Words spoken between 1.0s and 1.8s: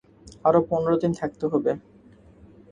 দিন থাকতে হবে।